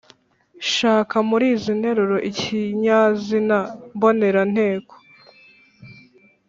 shaka 0.73 1.15
muri 1.29 1.45
izi 1.55 1.71
nteruro 1.79 2.17
ikinyazina 2.29 3.57
mboneranteko, 3.95 4.93